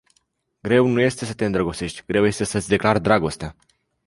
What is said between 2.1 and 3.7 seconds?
este să-ți declari dragostea.